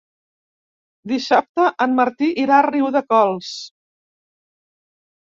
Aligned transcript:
Dissabte 1.11 1.67
en 1.87 1.95
Martí 2.01 2.31
irà 2.47 2.59
a 2.59 2.65
Riudecols. 2.71 3.55